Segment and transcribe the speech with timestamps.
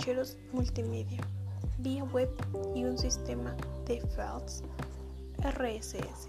[0.00, 1.20] ficheros multimedia
[1.78, 2.30] vía web
[2.74, 3.54] y un sistema
[3.86, 4.62] de files
[5.38, 6.28] RSS.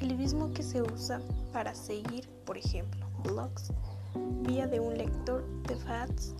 [0.00, 1.20] El mismo que se usa
[1.52, 3.72] para seguir, por ejemplo, blogs
[4.42, 6.34] vía de un lector de files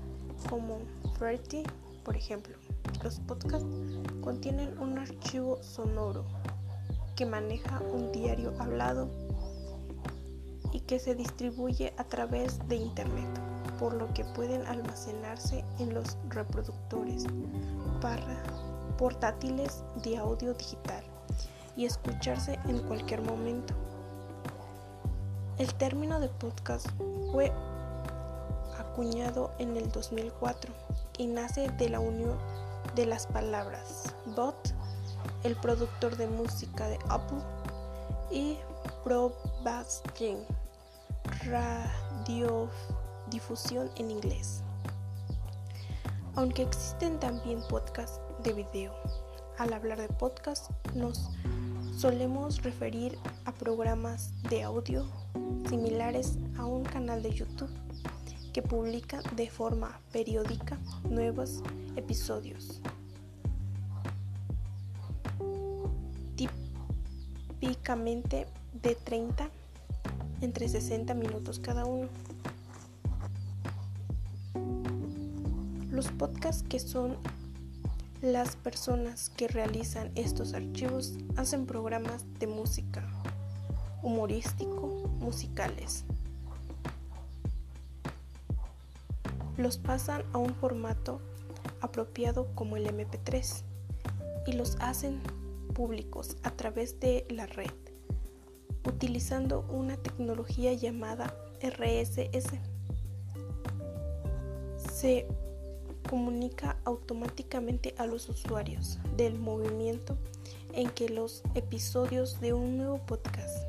[0.48, 0.79] como
[1.18, 1.62] Ferty,
[2.05, 2.57] por ejemplo.
[3.03, 3.68] Los podcasts
[4.21, 6.25] contienen un archivo sonoro
[7.14, 9.09] que maneja un diario hablado
[10.73, 13.28] y que se distribuye a través de Internet,
[13.79, 17.25] por lo que pueden almacenarse en los reproductores
[18.01, 18.43] para
[18.98, 21.05] portátiles de audio digital
[21.77, 23.75] y escucharse en cualquier momento.
[25.59, 26.89] El término de podcast
[27.33, 27.53] fue
[28.79, 30.73] acuñado en el 2004
[31.19, 32.37] y nace de la unión
[32.95, 34.75] de las palabras bot,
[35.45, 37.39] el productor de música de Apple,
[38.31, 38.59] y
[39.05, 40.39] broadcasting,
[43.97, 44.62] en inglés.
[46.34, 48.92] Aunque existen también podcasts de video,
[49.56, 51.30] al hablar de podcast nos
[51.97, 55.06] solemos referir a programas de audio
[55.69, 57.70] similares a un canal de YouTube
[58.53, 60.77] que publica de forma periódica
[61.08, 61.62] nuevos
[61.94, 62.81] episodios.
[67.60, 68.48] Típicamente
[68.83, 69.48] de 30
[70.41, 72.08] entre 60 minutos cada uno.
[75.97, 77.16] Los podcasts que son
[78.20, 83.08] las personas que realizan estos archivos hacen programas de música,
[84.03, 84.88] humorístico,
[85.20, 86.05] musicales.
[89.56, 91.22] Los pasan a un formato
[91.80, 93.62] apropiado como el MP3
[94.48, 95.22] y los hacen
[95.72, 97.72] públicos a través de la red,
[98.86, 102.53] utilizando una tecnología llamada RSS.
[104.92, 105.26] Se
[106.09, 110.17] comunica automáticamente a los usuarios del movimiento
[110.72, 113.67] en que los episodios de un nuevo podcast.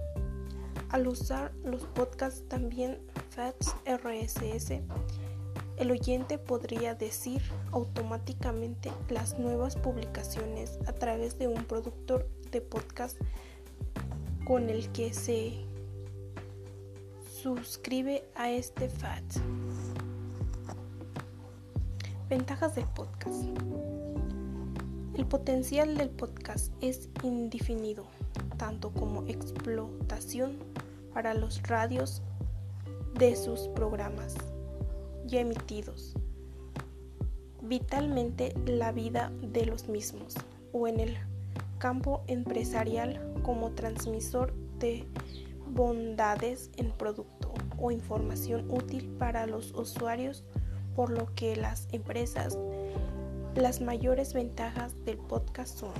[0.90, 3.00] Al usar los podcasts también
[3.32, 4.82] FATS RSS,
[5.78, 13.18] el oyente podría decir automáticamente las nuevas publicaciones a través de un productor de podcast
[14.46, 15.54] con el que se
[17.42, 19.24] suscribe a este FAT.
[22.30, 23.46] Ventajas del podcast.
[25.14, 28.06] El potencial del podcast es indefinido,
[28.58, 30.58] tanto como explotación
[31.14, 32.22] para los radios
[33.18, 34.36] de sus programas
[35.26, 36.16] ya emitidos,
[37.62, 40.36] vitalmente la vida de los mismos,
[40.74, 41.18] o en el
[41.78, 45.08] campo empresarial como transmisor de
[45.66, 50.44] bondades en producto o información útil para los usuarios
[50.98, 52.58] por lo que las empresas,
[53.54, 55.94] las mayores ventajas del podcast son